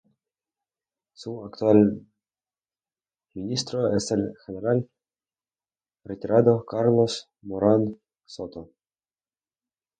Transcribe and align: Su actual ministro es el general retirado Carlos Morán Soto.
Su 1.13 1.45
actual 1.45 2.07
ministro 3.35 3.95
es 3.95 4.09
el 4.09 4.33
general 4.47 4.89
retirado 6.03 6.65
Carlos 6.65 7.29
Morán 7.43 8.01
Soto. 8.25 8.71